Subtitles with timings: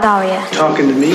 [0.00, 0.46] people today.
[0.52, 1.12] Talking to me?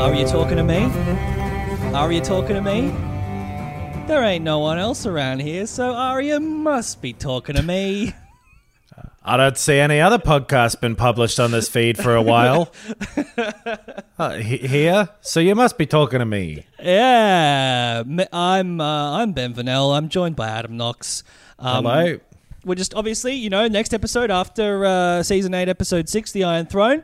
[0.00, 0.90] Are you talking to me?
[1.94, 2.92] Are you talking to me?
[4.06, 8.14] There ain't no one else around here, so Arya must be talking to me.
[9.22, 12.72] I don't see any other podcast been published on this feed for a while.
[14.18, 16.64] uh, he- here, so you must be talking to me.
[16.82, 18.02] Yeah,
[18.32, 19.94] I'm uh, I'm Ben Vanel.
[19.94, 21.22] I'm joined by Adam Knox.
[21.58, 22.18] Um, Hello.
[22.64, 26.64] We're just obviously, you know, next episode after uh, season eight, episode six, The Iron
[26.64, 27.02] Throne.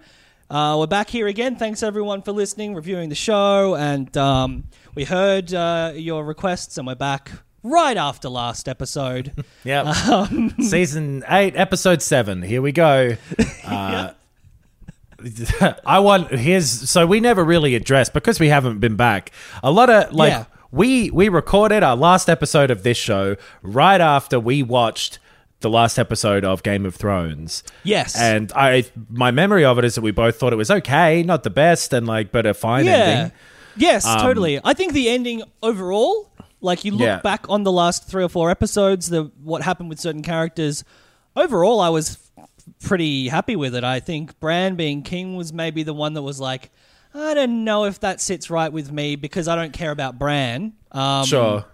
[0.49, 1.57] Uh, we're back here again.
[1.57, 6.87] Thanks everyone for listening, reviewing the show, and um, we heard uh, your requests, and
[6.87, 7.31] we're back
[7.67, 9.45] right after last episode.
[9.65, 9.93] Yeah.
[10.11, 12.43] Um, Season eight, episode seven.
[12.43, 13.17] Here we go.
[13.67, 14.13] Uh,
[15.87, 19.33] I want here's so we never really addressed because we haven't been back.
[19.63, 20.45] A lot of like Yeah.
[20.71, 25.19] we we recorded our last episode of this show right after we watched
[25.61, 27.65] the last episode of Game of Thrones.
[27.83, 28.17] Yes.
[28.21, 31.43] And I my memory of it is that we both thought it was okay, not
[31.43, 32.93] the best and like but a fine yeah.
[32.93, 33.33] ending.
[33.79, 34.61] Yes, totally.
[34.65, 36.31] I think the ending overall,
[36.67, 37.21] like you look Yeah.
[37.21, 40.85] back on the last three or four episodes, the what happened with certain characters.
[41.35, 42.49] Overall, I was f-
[42.83, 43.85] pretty happy with it.
[43.85, 46.71] I think Bran being king was maybe the one that was like,
[47.15, 50.73] I don't know if that sits right with me because I don't care about Bran.
[50.93, 51.65] Um, Sure.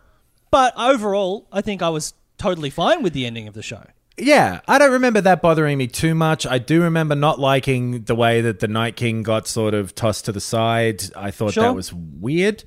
[0.50, 3.82] But overall, I think I was totally fine with the ending of the show.
[4.18, 6.46] Yeah, I don't remember that bothering me too much.
[6.46, 10.26] I do remember not liking the way that the Night King got sort of tossed
[10.26, 11.04] to the side.
[11.16, 11.64] I thought Sure.
[11.64, 12.62] that was weird.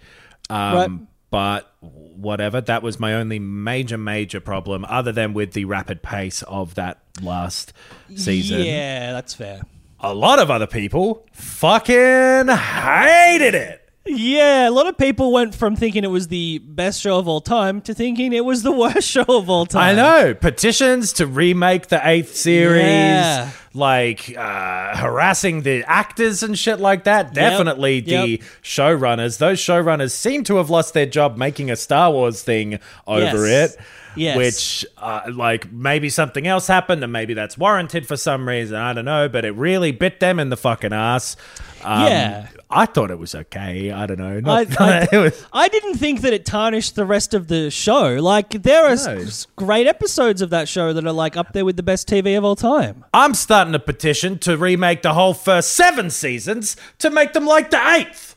[0.50, 0.90] Um, Right.
[1.36, 2.62] But whatever.
[2.62, 7.00] That was my only major, major problem, other than with the rapid pace of that
[7.22, 7.74] last
[8.16, 8.62] season.
[8.64, 9.64] Yeah, that's fair.
[10.00, 13.82] A lot of other people fucking hated it.
[14.06, 17.42] Yeah, a lot of people went from thinking it was the best show of all
[17.42, 19.82] time to thinking it was the worst show of all time.
[19.82, 23.52] I know petitions to remake the eighth series, Yeah.
[23.76, 27.34] Like uh, harassing the actors and shit like that.
[27.34, 28.40] Definitely the yep.
[28.64, 29.38] showrunners.
[29.38, 33.74] Those showrunners seem to have lost their job making a Star Wars thing over Yes.
[33.76, 33.80] it.
[34.16, 34.38] Yes.
[34.38, 38.78] Which, uh, like, maybe something else happened, and maybe that's warranted for some reason.
[38.78, 41.36] I don't know, but it really bit them in the fucking ass.
[41.84, 42.48] Um, Yeah.
[42.68, 43.92] I thought it was okay.
[43.92, 44.38] I don't know.
[44.52, 47.70] I, Not- I, it was, I didn't think that it tarnished the rest of the
[47.70, 48.16] show.
[48.16, 49.24] Like there are No.
[49.56, 52.44] great episodes of that show that are like up there with the best TV of
[52.44, 53.06] all time.
[53.14, 57.70] I'm starting a petition to remake the whole first seven seasons to make them like
[57.70, 58.36] the eighth.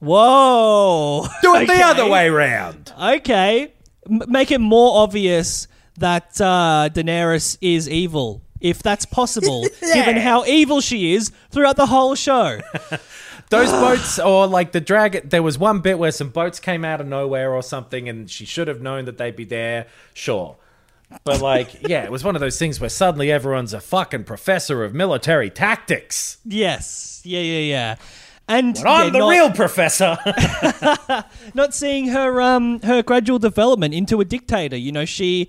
[0.00, 1.26] Whoa!
[1.42, 2.92] Do it the other way round.
[3.00, 3.72] Okay,
[4.10, 10.44] M- make it more obvious that uh, Daenerys is evil, if that's possible, given how
[10.44, 12.60] evil she is throughout the whole show.
[13.50, 17.00] Those boats, or like the dragon, there was one bit where some boats came out
[17.00, 19.86] of nowhere or something, and she should have known that they'd be there.
[20.14, 20.56] Sure.
[21.24, 24.84] But like, yeah, it was one of those things where suddenly everyone's a fucking professor
[24.84, 26.38] of military tactics.
[26.44, 27.96] yes, yeah, yeah, yeah.
[28.50, 30.18] And I'm yeah, the not- real professor.
[31.54, 34.76] not seeing her um her gradual development into a dictator.
[34.76, 35.48] You know, she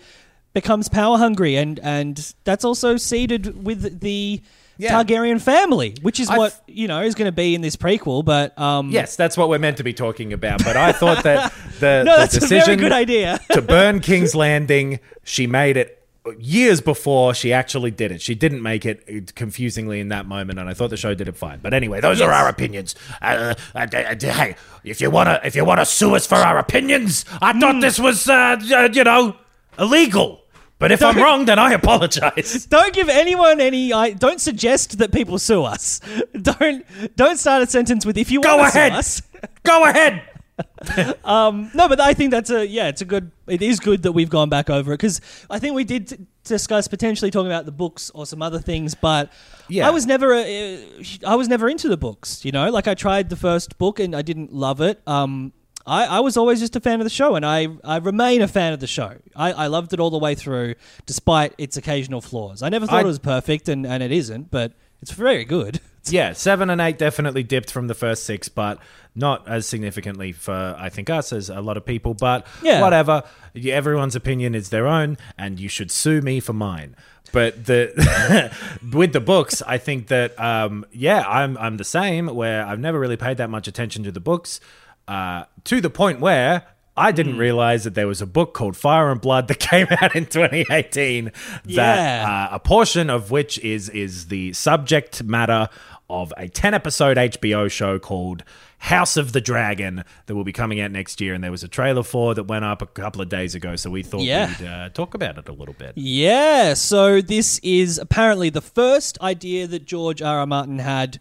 [0.54, 4.42] becomes power hungry, and and that's also seeded with the
[4.78, 4.92] Yeah.
[5.04, 8.24] Targaryen family, which is I've- what you know is going to be in this prequel.
[8.26, 10.64] But um, yes, that's what we're meant to be talking about.
[10.64, 13.40] But I thought that the, no, the decision good idea.
[13.52, 16.01] to burn King's Landing, she made it
[16.38, 18.22] years before she actually did it.
[18.22, 21.28] She didn't make it uh, confusingly in that moment, and I thought the show did
[21.28, 21.60] it fine.
[21.62, 22.96] But anyway, those are our opinions.
[23.22, 27.26] Uh, uh, uh, hey, if you wanna, if you wanna sue us for our opinions,
[27.42, 27.80] I thought Hmm.
[27.82, 29.36] this was, uh, uh, you know,
[29.80, 30.38] illegal.
[30.78, 32.66] But if I'm wrong, then I apologize.
[32.70, 33.94] Don't give anyone any.
[33.94, 36.02] I don't suggest that people sue us.
[36.42, 36.84] Don't
[37.16, 38.94] don't start a sentence with if you Go want to ahead.
[38.94, 39.22] sue us.
[39.64, 40.24] Go ahead.
[41.26, 42.88] No, but I think that's a yeah.
[42.88, 43.32] It's a good.
[43.48, 46.18] It is good that we've gone back over it because I think we did t-
[46.44, 49.32] discuss potentially talking about the books or some other things, but
[49.70, 49.88] Yeah.
[49.88, 50.78] I was never uh,
[51.26, 52.44] I was never into the books.
[52.46, 55.02] You know, like I tried the first book and I didn't love it.
[55.08, 55.54] Um,
[55.86, 58.48] I, I was always just a fan of the show, and I, I remain a
[58.48, 59.16] fan of the show.
[59.36, 60.76] I, I loved it all the way through,
[61.08, 62.62] despite its occasional flaws.
[62.62, 65.80] I never thought I- it was perfect, and, and it isn't, but it's very good.
[66.10, 68.80] Yeah, seven and eight definitely dipped from the first six, but
[69.14, 72.14] not as significantly for I think us as a lot of people.
[72.14, 72.82] But Yeah.
[72.82, 73.24] whatever,
[73.56, 76.96] everyone's opinion is their own, and you should sue me for mine.
[77.32, 78.52] But the
[78.94, 82.28] with the books, I think that um, yeah, I'm I'm the same.
[82.28, 84.60] Where I've never really paid that much attention to the books,
[85.08, 86.64] uh, to the point where.
[86.98, 90.14] I didn't realize that there was a book called Fire and Blood that came out
[90.14, 91.26] in 2018.
[91.26, 91.32] That
[91.66, 92.48] Yeah.
[92.52, 95.70] uh, a portion of which is is the subject matter
[96.12, 98.44] of a 10 episode HBO show called
[98.80, 101.68] House of the Dragon that will be coming out next year and there was a
[101.68, 104.54] trailer for that went up a couple of days ago so we thought Yeah.
[104.60, 105.94] we'd uh, talk about it a little bit.
[105.96, 110.40] Yeah, so this is apparently the first idea that George R.
[110.40, 110.46] R.
[110.48, 111.20] Martin had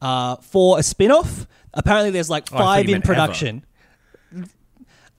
[0.00, 1.46] uh, for a spin off.
[1.74, 3.56] Apparently, there's like Oh, five in production.
[3.58, 3.66] ever.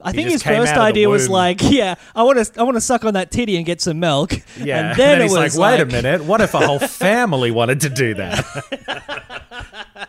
[0.04, 2.64] I think his first out of the idea was like, yeah, I want to, I
[2.64, 4.32] want to suck on that titty and get some milk.
[4.58, 4.90] Yeah.
[4.90, 7.80] and then, it he's was like, wait a minute, what if a whole family wanted
[7.82, 10.08] to do that?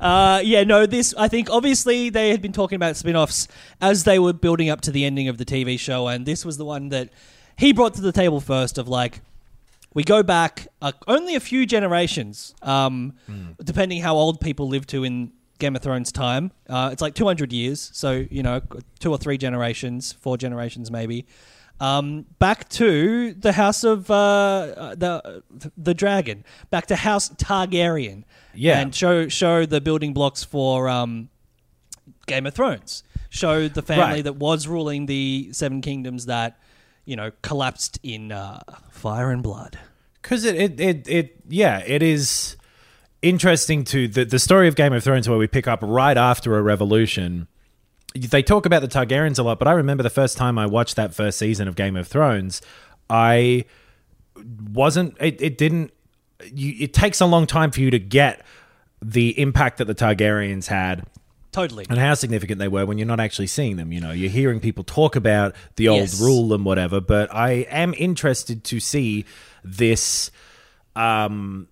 [0.00, 3.48] Uh, yeah, no, this, I think obviously they had been talking about spin offs
[3.80, 6.56] as they were building up to the ending of the TV show, and this was
[6.58, 7.10] the one that
[7.56, 9.20] he brought to the table first of like,
[9.92, 13.14] we go back uh, only a few generations, um,
[13.62, 16.50] depending how old people live to in Game of Thrones time.
[16.68, 18.60] Uh, it's like 200 years, so, you know,
[18.98, 21.26] two or three generations, four generations maybe.
[21.80, 25.42] Um, back to the House of uh, uh, the
[25.76, 28.22] the Dragon, back to House Targaryen,
[28.54, 28.78] Yeah.
[28.80, 31.30] and show show the building blocks for um,
[32.26, 33.02] Game of Thrones.
[33.28, 34.24] Show the family Right.
[34.24, 36.58] that was ruling the Seven Kingdoms that
[37.04, 38.60] you know collapsed in uh,
[38.92, 39.76] fire and blood.
[40.22, 42.56] Because it, it, it, it, yeah, it is
[43.24, 46.56] interesting to the, the story of Game of Thrones where we pick up right after
[46.56, 47.48] a revolution.
[48.14, 50.94] They talk about the Targaryens a lot, but I remember the first time I watched
[50.96, 52.62] that first season of Game of Thrones,
[53.10, 53.64] I
[54.72, 55.92] wasn't, it, it didn't,
[56.52, 58.44] you, it takes a long time for you to get
[59.02, 61.04] the impact that the Targaryens had
[61.52, 61.86] Totally.
[61.88, 63.92] and how significant they were when you're not actually seeing them.
[63.92, 66.20] You know, you're hearing people talk about the old Yes.
[66.20, 69.24] rule and whatever, but I am interested to see
[69.64, 70.30] this
[70.96, 71.66] um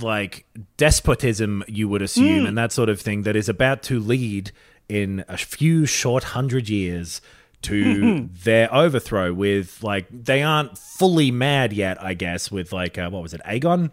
[0.00, 0.46] like
[0.76, 4.50] despotism you would assume and that sort of thing that is about to lead
[4.88, 7.20] in a few short hundred years
[7.62, 13.10] to their overthrow with like they aren't fully mad yet i guess with like uh,
[13.10, 13.90] what was it aegon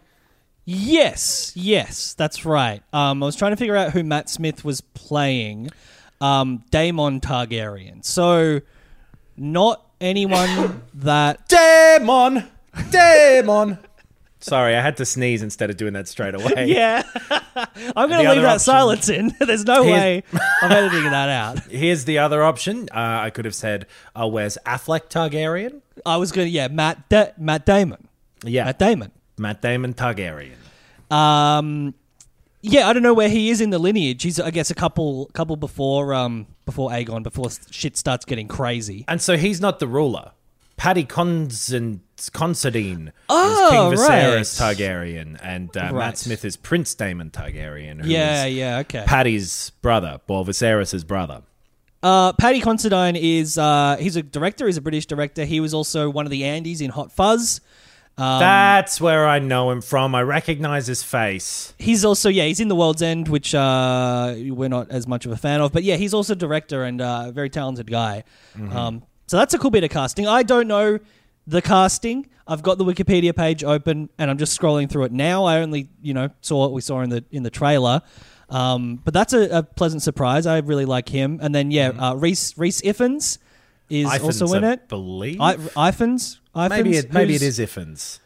[0.67, 2.81] Yes, yes, that's right.
[2.91, 5.69] Um, I was trying to figure out who Matt Smith was playing.
[6.19, 8.03] Um, Daemon Targaryen.
[8.03, 8.61] So,
[9.37, 11.47] not anyone that.
[11.47, 12.47] Demon!
[12.89, 13.77] Demon!
[14.45, 16.65] Sorry, I had to sneeze instead of doing that straight away.
[16.75, 17.03] Yeah,
[17.95, 19.33] I'm going to leave that option- silence in.
[19.39, 20.23] There's no way
[20.61, 21.59] I'm editing that out.
[21.65, 22.87] Here's the other option.
[22.93, 25.81] Uh, I could have said, uh, where's Affleck Targaryen?
[26.05, 28.07] I was going to, yeah, Matt da- Matt Damon.
[28.43, 28.65] Yeah.
[28.65, 29.11] Matt Damon.
[29.37, 30.55] Matt Damon Targaryen.
[31.11, 31.93] Um,
[32.61, 34.23] yeah, I don't know where he is in the lineage.
[34.23, 39.05] He's, I guess, a couple couple before um before Aegon, before shit starts getting crazy.
[39.07, 40.31] And so he's not the ruler.
[40.77, 42.01] Paddy Considine
[42.33, 44.23] Considine Oh, is King right.
[44.25, 45.93] Viserys Targaryen, and uh, Right.
[45.93, 48.01] Matt Smith is Prince Daemon Targaryen.
[48.03, 49.03] who Yeah, is yeah, okay.
[49.05, 51.41] Paddy's brother, well, Viserys' brother.
[52.03, 54.65] Uh, Paddy Considine is uh, he's a director.
[54.67, 55.43] He's a British director.
[55.45, 57.61] He was also one of the Andys in Hot Fuzz.
[58.17, 60.15] Um, That's where I know him from.
[60.15, 61.73] I recognize his face.
[61.79, 65.31] He's also yeah he's in The World's End, which uh, we're not as much of
[65.31, 65.73] a fan of.
[65.73, 68.23] But yeah, he's also a director and uh, a very talented guy.
[68.71, 70.27] Um, so that's a cool bit of casting.
[70.27, 70.99] I don't know
[71.47, 72.27] the casting.
[72.47, 75.45] I've got the Wikipedia page open and I'm just scrolling through it now.
[75.45, 78.01] I only you know saw what we saw in the in the trailer.
[78.49, 80.45] Um, but that's a, a pleasant surprise.
[80.45, 81.39] I really like him.
[81.41, 83.39] And then yeah, uh, Rhys Rhys Iffens
[83.89, 84.87] is Ifans, also in I it.
[84.87, 85.41] believe.
[85.41, 88.19] I, Ifans, Ifans, maybe it, maybe it is Iffens.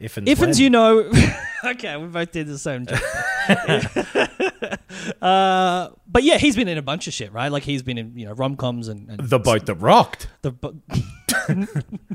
[0.00, 1.10] Iffens, Iffens, you know.
[1.64, 3.00] okay, we both did the same joke.
[5.22, 7.50] uh, but yeah, he's been in a bunch of shit, right?
[7.50, 10.28] Like he's been in you know rom coms and, and The boat that rocked.
[10.42, 10.52] the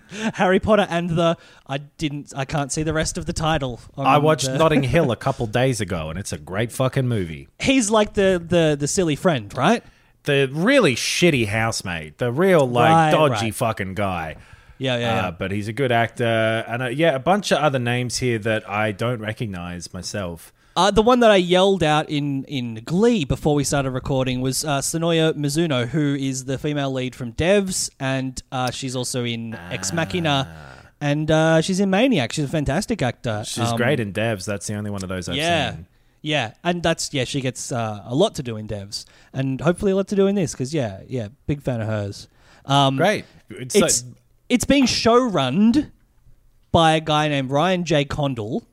[0.35, 1.37] Harry Potter and the
[1.67, 3.79] I didn't I can't see the rest of the title.
[3.95, 7.07] on I watched the- Notting Hill a couple days ago, and it's a great fucking
[7.07, 7.47] movie.
[7.59, 9.83] He's like the the the silly friend, right?
[10.23, 13.55] The really shitty housemate, the real like Right, dodgy right.
[13.55, 14.37] fucking guy.
[14.77, 15.27] Yeah, yeah, yeah.
[15.27, 16.23] Uh, but he's a good actor,
[16.67, 20.51] and uh, yeah, a bunch of other names here that I don't recognize myself.
[20.75, 24.65] Uh, the one that I yelled out in, in Glee before we started recording was
[24.65, 29.53] uh, Sonoya Mizuno, who is the female lead from Devs, and uh, she's also in
[29.69, 30.47] Ex Machina,
[30.99, 32.33] and uh, she's in Maniac.
[32.33, 33.43] She's a fantastic actor.
[33.45, 34.45] She's Um, great in Devs.
[34.45, 35.85] That's the only one of those I've Yeah, seen.
[36.23, 36.53] yeah, Yeah.
[36.63, 37.25] and that's yeah.
[37.25, 40.25] She gets uh, a lot to do in Devs, and hopefully a lot to do
[40.25, 42.27] in this because yeah, yeah, big fan of hers.
[42.65, 43.25] Um, Great.
[43.51, 44.13] It's, It's like-
[44.49, 45.91] it's being showrunned
[46.71, 48.05] by a guy named Ryan J.
[48.05, 48.63] Condal,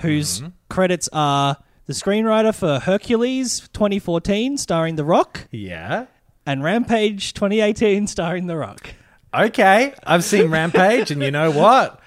[0.00, 6.06] whose credits are the screenwriter for Hercules 2014, starring The Rock, Yeah.
[6.46, 8.90] and Rampage 2018, starring The Rock.
[9.34, 9.94] Okay.
[10.06, 12.00] I've seen Rampage, and you know what?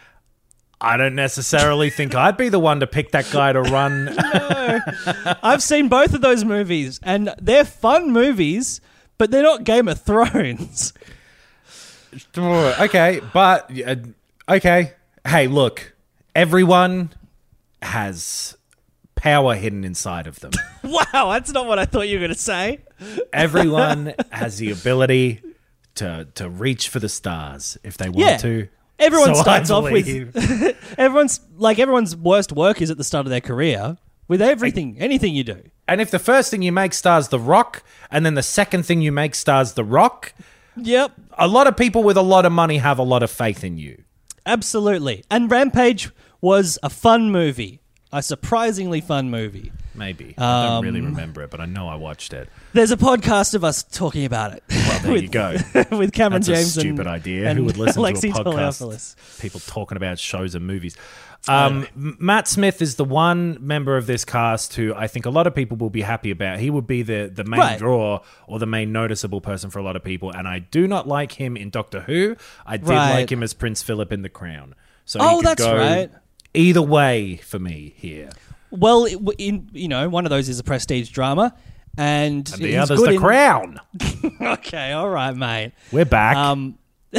[0.80, 4.06] I don't necessarily think I'd be the one to pick that guy to run.
[4.16, 4.80] no.
[5.44, 8.82] I've seen both of those movies, and they're fun movies,
[9.20, 10.94] but they're not Game of Thrones.
[12.38, 13.96] okay, but uh,
[14.50, 14.94] okay.
[15.26, 15.94] Hey, look,
[16.36, 17.12] everyone
[17.82, 18.58] has
[19.16, 20.52] power hidden inside of them.
[20.84, 22.80] wow, that's not what I thought you were going to say.
[23.34, 25.42] everyone has the ability
[25.96, 28.38] to to reach for the stars if they want Yeah.
[28.38, 28.68] to.
[29.00, 30.08] Everyone So starts off with
[30.98, 33.98] everyone's like everyone's worst work is at the start of their career
[34.28, 35.62] with everything, anything you do.
[35.88, 39.02] And if the first thing you make stars The Rock, and then the second thing
[39.02, 40.34] you make stars The Rock,
[40.78, 43.64] Yep, a lot of people with a lot of money have a lot of faith
[43.64, 44.04] in you.
[44.46, 45.24] absolutely.
[45.30, 46.12] And Rampage
[46.42, 47.82] was a fun movie,
[48.12, 49.72] a surprisingly fun movie.
[49.94, 50.34] Maybe.
[50.38, 52.50] I don't Um, really remember it, but I know I watched it.
[52.74, 54.64] There's a podcast of us talking about it.
[54.70, 55.56] Well, there with, you go.
[55.92, 57.50] with Cameron That's a James stupid and, idea.
[57.50, 58.82] and Who would listen Alexi to a podcast?
[58.82, 59.40] Toliopoulos.
[59.42, 60.96] People talking about shows and movies.
[61.48, 65.48] Um, Matt Smith is the one member of this cast who I think a lot
[65.48, 66.60] of people will be happy about.
[66.60, 67.80] He would be the, the main Right.
[67.80, 70.32] draw or the main noticeable person for a lot of people.
[70.32, 72.36] And I do not like him in Doctor Who.
[72.66, 73.10] I did Right.
[73.22, 74.76] like him as Prince Philip in The Crown.
[75.06, 76.12] So he Oh, could that's go right.
[76.54, 78.30] Either way for me here.
[78.72, 81.56] Well, it- in you know, one of those is a prestige drama,
[81.98, 83.80] and, And the other's good The in- Crown.
[84.42, 85.74] Okay, all right, mate.
[85.92, 86.36] We're back.
[86.38, 86.78] Um,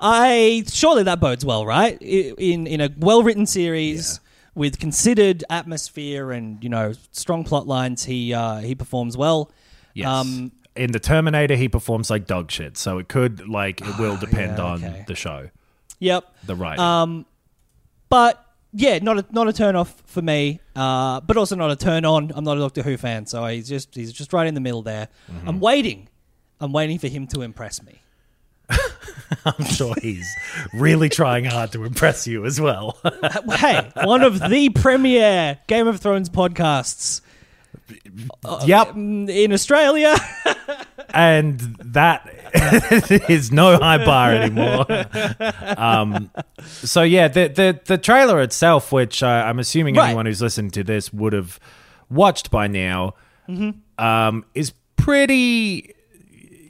[0.00, 2.00] I surely that bodes well, right?
[2.02, 4.20] In in a well written series
[4.54, 9.50] with considered atmosphere and you know strong plot lines, he uh, he performs well.
[9.94, 10.06] yes.
[10.08, 12.78] um, in The Terminator, he performs like dog shit.
[12.78, 15.50] So it could, like, it will depend yeah, on the show,
[15.98, 16.24] Yep.
[16.46, 16.80] the writing.
[16.80, 17.26] Um,
[18.12, 21.76] but yeah, not a not a turn off for me, uh, but also not a
[21.76, 22.30] turn on.
[22.34, 24.82] I'm not a Doctor Who fan, so he's just he's just right in the middle
[24.82, 25.08] there.
[25.30, 25.48] Mm-hmm.
[25.48, 26.10] I'm waiting.
[26.60, 28.02] I'm waiting for him to impress me.
[29.46, 30.30] I'm sure he's
[30.74, 32.98] really trying hard to impress you as well.
[33.56, 37.22] hey, one of the premier Game of Thrones podcasts
[38.66, 38.94] yep.
[38.94, 40.14] in Australia.
[41.14, 42.28] And that
[43.30, 44.86] is no high bar anymore.
[45.76, 46.30] Um,
[46.62, 50.06] so yeah, the, the the trailer itself, which uh, I'm assuming Right.
[50.08, 51.58] anyone who's listened to this would have
[52.10, 53.14] watched by now,
[53.48, 54.04] Mm-hmm.
[54.04, 55.94] um, is pretty.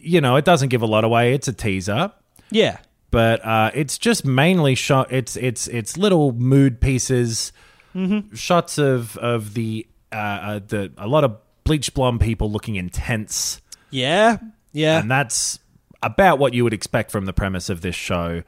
[0.00, 1.34] You know, it doesn't give a lot away.
[1.34, 2.10] It's a teaser.
[2.50, 2.78] yeah.
[3.10, 5.12] but uh, it's just mainly shot.
[5.12, 7.52] It's it's it's little mood pieces,
[7.94, 8.34] Mm-hmm.
[8.34, 13.60] shots of of the uh, uh, the a lot of bleach blonde people looking intense,
[13.92, 14.38] Yeah.
[14.72, 14.98] Yeah.
[15.00, 15.58] and that's
[16.02, 18.42] about what you would expect from the premise of this show.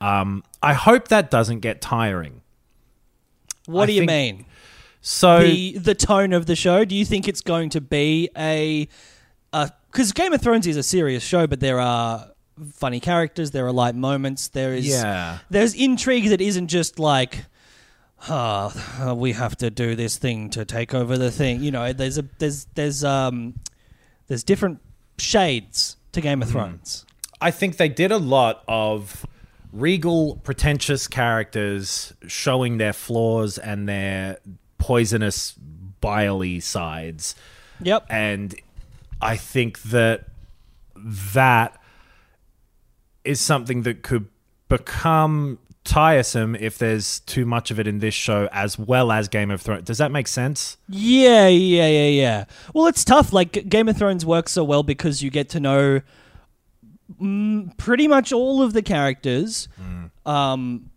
[0.00, 2.42] Um, I hope that doesn't get tiring.
[3.66, 4.46] what I do you think- mean?
[5.02, 6.84] So the the tone of the show.
[6.84, 8.88] Do you think it's going to be a
[9.52, 12.32] because Game of Thrones is a serious show, but there are
[12.72, 15.38] funny characters, there are light moments, there is Yeah.
[15.48, 17.44] there's intrigue that isn't just like.
[18.28, 21.62] Oh, we have to do this thing to take over the thing.
[21.62, 23.54] You know, there's a there's there's um
[24.26, 24.80] there's different
[25.18, 26.52] shades to Game of hmm.
[26.52, 27.06] Thrones.
[27.40, 29.26] I think they did a lot of
[29.72, 34.38] regal, pretentious characters showing their flaws and their
[34.78, 35.54] poisonous,
[36.00, 37.34] biley sides.
[37.82, 38.06] Yep.
[38.08, 38.54] and
[39.20, 40.24] I think that
[41.34, 41.78] that
[43.24, 44.28] is something that could
[44.68, 49.50] become tiresome if there's too much of it in this show as well as Game
[49.50, 49.84] of Thrones.
[49.84, 50.76] Does that make sense?
[50.88, 52.44] Yeah, yeah, yeah, yeah.
[52.74, 53.32] Well, it's tough.
[53.32, 56.00] Like Game of Thrones works so well because you get to know
[57.20, 59.68] mm, pretty much all of the characters,
[60.24, 60.90] um,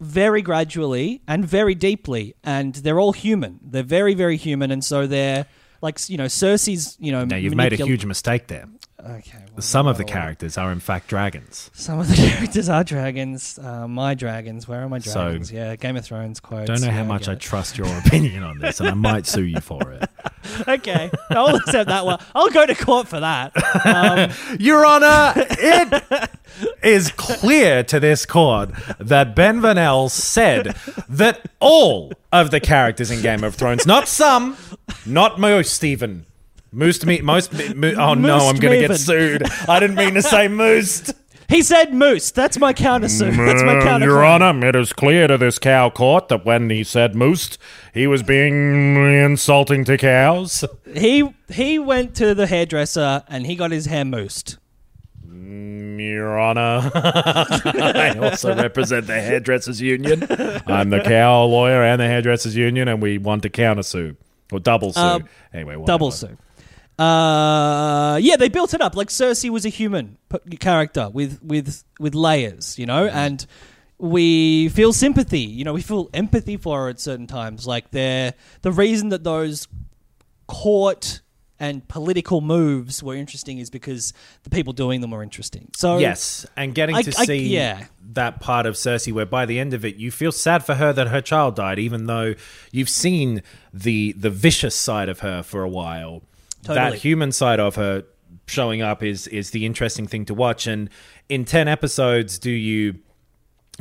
[0.00, 3.60] very gradually and very deeply, and they're all human.
[3.62, 5.46] They're very, very human, and so they're
[5.82, 6.96] like you know Cersei's.
[7.00, 8.66] You know, Now you've made a huge mistake there.
[8.98, 11.70] Okay, well, Some of the well, characters are in fact dragons.
[11.74, 13.58] Some of the characters are dragons.
[13.58, 14.66] Uh, my dragons.
[14.66, 15.12] Where are my dragons?
[15.12, 15.52] So- dragons?
[15.52, 16.66] yeah, Game of Thrones quotes.
[16.66, 19.26] Don't know how yeah, much get I trust your opinion on this, and I might
[19.26, 20.08] sue you for it.
[20.68, 22.18] okay, I'll accept that one.
[22.34, 23.52] I'll go to court for that.
[24.58, 26.30] Your Honor, it
[26.82, 30.76] is clear to this court that Ben Vanel said
[31.08, 34.56] that all of the characters in Game of Thrones, not some,
[35.04, 36.26] not most even,
[36.72, 37.52] Moose meat, most.
[37.74, 39.42] Mo- oh no, I'm going to get sued.
[39.68, 41.12] I didn't mean to say moose.
[41.48, 42.32] He said moose.
[42.32, 43.36] That's my counter suit.
[43.36, 44.06] That's my counter.
[44.06, 44.24] Your.
[44.24, 47.56] Honor, it is clear to this cow court that when he said moose,
[47.94, 50.64] he was being insulting to cows.
[50.92, 54.58] He he went to the hairdresser and he got his hair moosed.
[55.28, 60.26] Your Honor, I also represent the hairdressers union.
[60.66, 64.16] I'm the cow lawyer and the hairdressers union, and we want to countersue
[64.52, 65.00] or double sue.
[65.00, 65.86] Um, anyway, whatever.
[65.86, 66.36] Double sue.
[66.98, 68.96] Uh, yeah, they built it up.
[68.96, 73.44] Like Cersei was a human p- character with with with layers, you know, and
[73.98, 75.40] we feel sympathy.
[75.40, 77.66] You know, we feel empathy for her at certain times.
[77.66, 79.68] Like they're the reason that those
[80.46, 81.20] court
[81.58, 84.12] and political moves were interesting is because
[84.42, 85.70] the people doing them were interesting.
[85.74, 87.86] So Yes, and getting I- to I- see yeah.
[88.12, 90.92] that part of Cersei where by the end of it you feel sad for her
[90.92, 92.34] that her child died, even though
[92.72, 96.22] you've seen the the vicious side of her for a while.
[96.66, 96.90] Totally.
[96.90, 98.04] That human side of her
[98.46, 100.66] showing up is is the interesting thing to watch.
[100.66, 100.90] And
[101.28, 102.96] in ten episodes, do you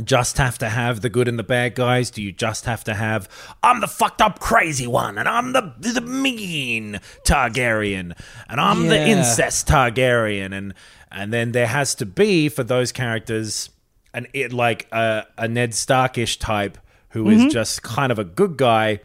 [0.03, 2.11] just have to have the good and the bad guys?
[2.11, 3.27] Do you just have to have
[3.63, 8.15] I'm the fucked up crazy one and I'm the the mean Targaryen
[8.47, 10.73] and I'm the incest Targaryen and
[11.11, 13.71] and then there has to be for those characters
[14.13, 16.77] an it like a, a Ned Starkish type
[17.09, 17.49] who is mm-hmm.
[17.49, 18.99] just kind of a good guy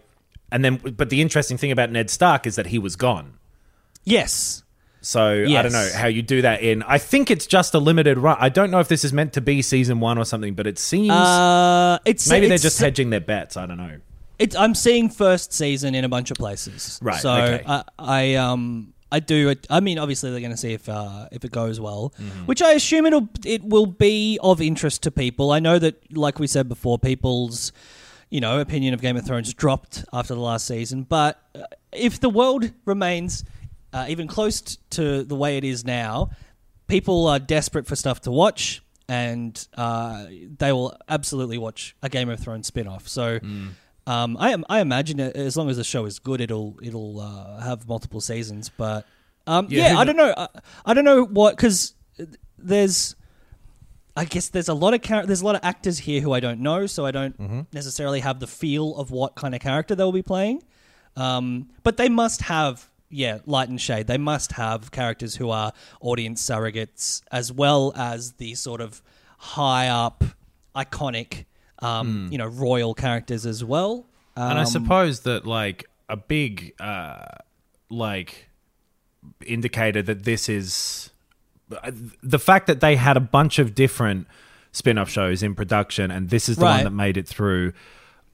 [0.53, 3.35] and then but the interesting thing about Ned Stark is that he was gone.
[4.05, 4.63] Yes,
[5.03, 6.83] So I don't know how you do that in.
[6.83, 8.37] I think it's just a limited run.
[8.41, 10.79] I don't know if this is meant to be season one or something, but it
[10.79, 13.57] seems uh, it's maybe they're just hedging their bets.
[13.57, 13.99] I don't know.
[14.39, 16.99] It's, I'm seeing first season in a bunch of places.
[17.03, 17.63] Right, So okay.
[17.67, 19.55] I, I um I do.
[19.69, 22.47] I mean, obviously they're going to see if uh, if it goes well, Mm-hmm.
[22.47, 25.51] which I assume it'll it will be of interest to people.
[25.51, 27.73] I know that, like we said before, people's
[28.31, 31.03] you know opinion of Game of Thrones dropped after the last season.
[31.03, 33.45] But uh, if the world remains
[33.93, 36.31] uh, even close t- to the way it is now,
[36.87, 40.27] people are desperate for stuff to watch, and uh,
[40.59, 43.09] they will absolutely watch a Game of Thrones spin off.
[43.09, 43.39] So.
[43.41, 43.71] Mm.
[44.07, 47.61] Um, I am, I imagine as long as the show is good, it'll it'll uh,
[47.61, 48.69] have multiple seasons.
[48.77, 49.07] But
[49.47, 50.35] um, Yeah, yeah, I don't know.
[50.37, 50.49] I,
[50.87, 51.95] I don't know what because
[52.59, 53.15] there's,
[54.17, 56.41] I guess there's a lot of char- there's a lot of actors here who I
[56.41, 57.61] don't know, so I don't Mm-hmm.
[57.73, 60.63] necessarily have the feel of what kind of character they'll be playing.
[61.15, 64.07] Um, but they must have yeah light and shade.
[64.07, 69.03] They must have characters who are audience surrogates as well as the sort of
[69.39, 70.23] high up,
[70.77, 71.45] iconic,
[71.81, 74.07] um, you know, royal characters as well.
[74.37, 77.25] and I Um, suppose that like a big uh,
[77.91, 78.49] like
[79.47, 81.11] indicator that this is
[82.23, 84.27] the fact that they had a bunch of different
[84.73, 87.73] spin-off shows in production and this is the one that made it through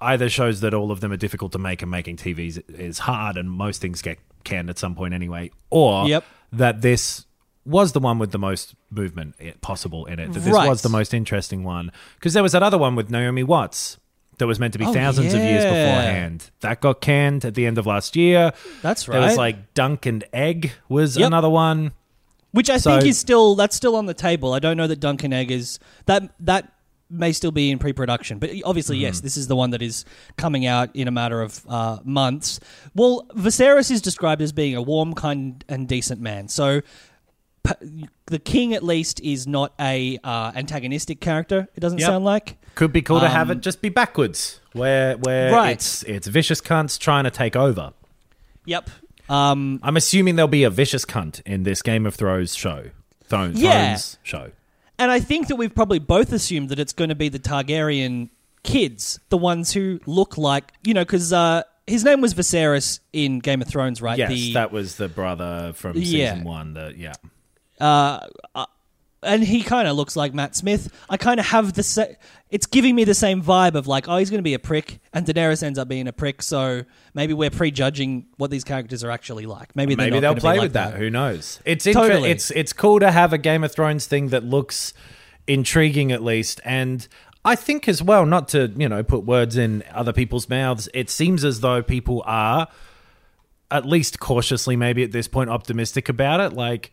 [0.01, 3.37] either shows that all of them are difficult to make and making TVs is hard
[3.37, 6.25] and most things get canned at some point anyway or Yep.
[6.53, 7.27] that this
[7.67, 10.69] was the one with the most movement eh, possible in it that this Right.
[10.69, 13.99] was the most interesting one because there was that other one with Naomi Watts
[14.39, 17.67] that was meant to be Oh, thousands of years beforehand that got canned at the
[17.67, 19.19] end of last year That's right.
[19.19, 21.27] there was like Dunk and Egg was Yep.
[21.27, 21.93] another one
[22.53, 24.55] Which I So- think is still that's still on the table.
[24.55, 26.73] I don't know that Dunk and Egg is that that
[27.09, 30.05] may still be in pre-production, but obviously yes, this is the one that is
[30.37, 32.59] coming out in a matter of uh, months.
[32.95, 36.49] Well, Viserys is described as being a warm, kind, and decent man.
[36.49, 36.81] So
[37.65, 41.69] p- the king, at least, is not a uh, antagonistic character.
[41.77, 42.07] It doesn't Yep.
[42.07, 42.59] sound like.
[42.75, 45.71] could be cool to have it just be backwards where where Um, Right.
[45.71, 47.93] it's it's vicious cunts trying to take over
[48.67, 48.91] Yep.
[49.29, 52.91] Um, I'm assuming there'll be a vicious cunt in this Game of Thrones show
[53.25, 53.87] Thrones, Yeah.
[53.97, 54.51] Thrones show
[54.99, 58.31] And I think that we've probably both assumed that it's going to be the Targaryen
[58.63, 63.39] kids, the ones who look like, you know, because uh, his name was Viserys in
[63.41, 64.19] Game of Thrones, right?
[64.19, 66.31] yes The- that was the brother from Yeah.
[66.33, 67.13] season one that yeah
[69.27, 70.93] and he kind of looks like Matt Smith.
[71.11, 72.07] I kind of have the sa-
[72.51, 75.01] it's giving me the same vibe of like, oh, he's going to be a prick,
[75.13, 76.43] and Daenerys ends up being a prick.
[76.43, 76.85] So
[77.15, 79.75] maybe we're prejudging what these characters are actually like.
[79.75, 80.95] Maybe they're Maybe they'll play like with that.
[80.95, 81.61] Who knows?
[81.65, 82.31] It's inter- Totally.
[82.31, 84.95] It's it's cool to have a Game of Thrones thing that looks
[85.47, 87.07] intriguing at least, and
[87.45, 88.25] I think as well.
[88.25, 90.89] Not to you know put words in other people's mouths.
[90.95, 92.69] It seems as though people are
[93.71, 96.53] at least cautiously, maybe at this point, optimistic about it.
[96.53, 96.93] Like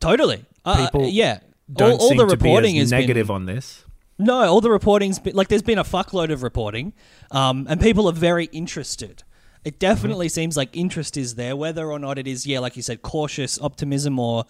[0.00, 0.44] Totally.
[0.64, 1.40] Uh, People yeah.
[1.72, 3.84] Don't all, all seem the to be reporting as has been- negative on this.
[4.18, 6.94] No, all the reporting's been, like there's been a fuckload of reporting,
[7.32, 9.24] um, and people are very interested.
[9.62, 12.82] It definitely seems like interest is there, whether or not it is, yeah, like you
[12.82, 14.44] said, cautious optimism or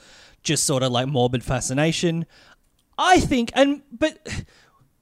[0.45, 2.27] just sort of like morbid fascination.
[2.99, 4.19] I think, and but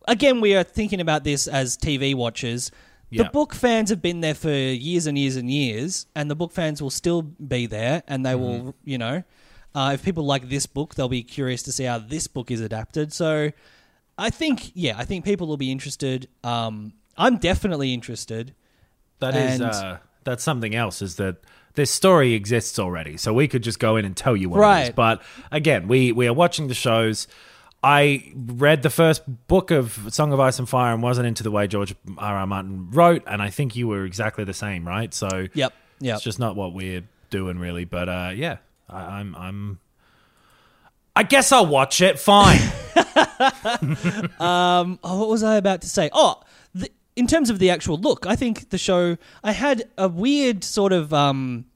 [0.09, 2.71] again, we are thinking about this as TV watchers.
[3.11, 6.53] The book fans have been there for years and years and years, and the book
[6.53, 9.23] fans will still be there, and they will, you know,
[9.75, 12.61] uh, if people like this book, they'll be curious to see how this book is
[12.61, 13.13] adapted.
[13.13, 13.51] So,
[14.17, 16.29] I think, yeah, I think people will be interested.
[16.45, 18.55] Um, I'm definitely interested.
[19.21, 21.01] That is uh, that's something else.
[21.01, 21.37] Is that
[21.75, 24.89] this story exists already, so we could just go in and tell you what it
[24.89, 24.91] is.
[24.91, 27.27] But again, we we are watching the shows.
[27.83, 31.51] I read the first book of Song of Ice and Fire and wasn't into the
[31.51, 32.37] way George R.
[32.39, 32.47] R.
[32.47, 35.13] Martin wrote, and I think you were exactly the same, right?
[35.13, 35.73] So Yep.
[36.01, 36.15] Yep.
[36.15, 37.85] it's just not what we're doing, really.
[37.85, 38.57] But uh, yeah,
[38.89, 39.79] I, I'm I'm.
[41.17, 42.19] I guess I'll watch it.
[42.19, 42.61] Fine.
[44.41, 46.11] Oh, what was I about to say?
[46.13, 46.41] Oh,
[46.75, 49.17] the, in terms of the actual look, I think the show.
[49.43, 51.67] I had a weird sort of um,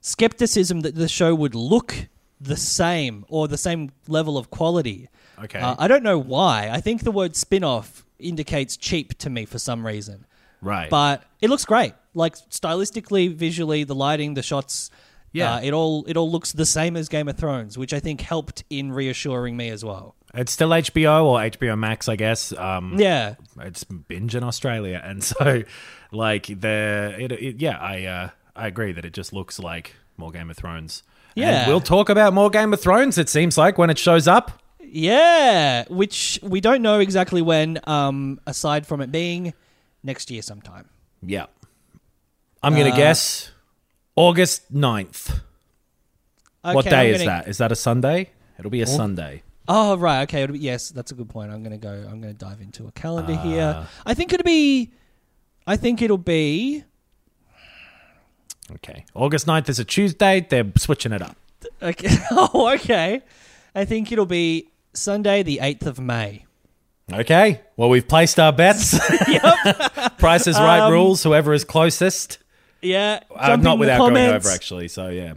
[0.00, 2.08] skepticism that the show would look
[2.40, 5.08] the same or the same level of quality.
[5.42, 5.58] Okay.
[5.60, 6.68] Uh, I don't know why.
[6.70, 10.26] I think the word spin-off indicates cheap to me for some reason.
[10.60, 10.90] right.
[10.90, 11.94] But it looks great.
[12.14, 14.90] Like stylistically, visually, the lighting, the shots.
[15.32, 15.56] Yeah.
[15.56, 18.20] uh, it all it all looks the same as Game of Thrones, which I think
[18.20, 20.14] helped in reassuring me as well.
[20.34, 22.52] it's still HBO or HBO Max, I guess.
[22.52, 25.62] Um, Yeah, it's binge in Australia, and so
[26.12, 30.30] like the it, it, yeah, I uh, I agree that it just looks like more
[30.30, 31.02] Game of Thrones.
[31.36, 31.68] And Yeah.
[31.68, 33.18] we'll talk about more Game of Thrones.
[33.18, 34.60] It seems like when it shows up.
[34.80, 39.52] Yeah, which we don't know exactly when, um, aside from it being
[40.02, 40.88] next year sometime.
[41.22, 41.46] Yeah,
[42.62, 43.50] I'm gonna guess
[44.18, 45.40] August 9th.
[46.62, 47.48] what day I'm is gonna- that?
[47.48, 48.30] Is that a Sunday?
[48.58, 49.42] It'll be a Sunday.
[49.68, 50.22] Oh, right.
[50.22, 50.42] Okay.
[50.42, 51.52] it'll be- yes, that's a good point.
[51.52, 51.90] I'm going to go.
[51.92, 53.42] I'm going to dive into a calendar Ah.
[53.42, 53.86] here.
[54.06, 54.90] I think it'll be.
[55.66, 56.84] I think it'll be.
[58.74, 60.46] Okay, August 9th is a Tuesday.
[60.48, 61.36] They're switching it up.
[61.80, 62.08] Okay.
[62.30, 63.22] oh, okay.
[63.74, 66.44] I think it'll be Sunday, the eighth of May.
[67.10, 68.92] Okay, well we've placed our bets.
[69.28, 69.42] yep.
[70.18, 71.22] Price is right Um, rules.
[71.22, 72.38] Whoever is closest.
[72.82, 73.20] Yeah.
[73.34, 74.88] Uh, not without going over, actually.
[74.88, 75.34] So yeah.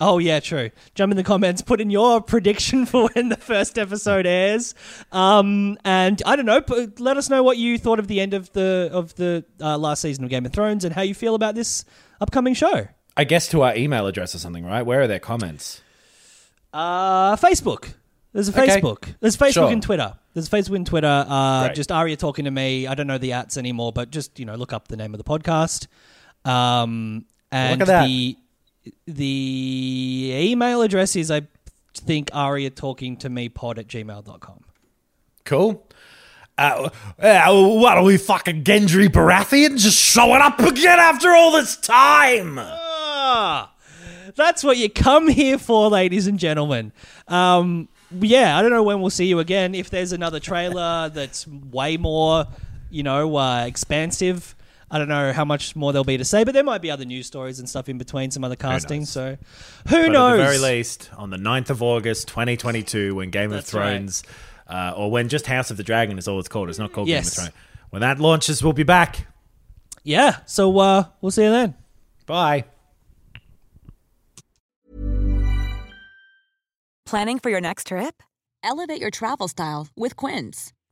[0.00, 0.70] Oh yeah, true.
[0.96, 4.74] Jump in the comments, put in your prediction for when the first episode airs,
[5.12, 6.62] um, and I don't know.
[6.98, 10.02] Let us know what you thought of the end of the of the uh, last
[10.02, 11.84] season of Game of Thrones and how you feel about this
[12.20, 12.88] upcoming show.
[13.16, 14.82] I guess to our email address or something, right?
[14.82, 15.80] Where are their comments?
[16.72, 17.94] Uh, Facebook.
[18.32, 18.80] There's a Okay.
[18.80, 19.14] Facebook.
[19.20, 19.70] There's Facebook Sure.
[19.70, 20.14] and Twitter.
[20.34, 21.24] There's Facebook and Twitter.
[21.28, 21.76] Uh, Great.
[21.76, 22.88] just Aria talking to me.
[22.88, 25.18] I don't know the ats anymore, but just you know, look up the name of
[25.18, 25.86] the podcast.
[26.44, 28.06] Um, and Look at that.
[28.06, 28.36] the
[29.06, 31.42] the email address is I
[31.94, 34.60] think Aria talking to me pod at gmail.com.
[35.44, 35.86] Cool.
[36.56, 41.76] Uh, uh, what are we fucking Gendry Baratheon just showing up again after all this
[41.76, 42.58] time?
[42.60, 43.72] Ah,
[44.36, 46.92] that's what you come here for, ladies and gentlemen.
[47.26, 47.88] Um,
[48.20, 49.74] yeah, I don't know when we'll see you again.
[49.74, 52.46] If there's another trailer that's way more,
[52.90, 54.54] you know, uh, expansive.
[54.90, 57.04] I don't know how much more there'll be to say, but there might be other
[57.04, 59.00] news stories and stuff in between, some other casting.
[59.00, 59.10] knows?
[59.10, 59.36] So,
[59.88, 60.32] who But knows?
[60.32, 63.90] at the very least, on the 9th of August, 2022, when Game That's of right.
[63.96, 64.22] Thrones,
[64.68, 67.08] uh, or when just House of the Dragon is all it's called, it's not called
[67.08, 67.36] Yes.
[67.36, 67.64] Game of Thrones.
[67.90, 69.26] When that launches, we'll be back.
[70.02, 70.36] Yeah.
[70.46, 71.74] So uh, we'll see you then.
[72.26, 72.64] Bye.
[77.06, 78.22] Planning for your next trip?
[78.62, 80.72] Elevate your travel style with Quince.